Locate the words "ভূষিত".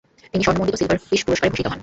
1.53-1.65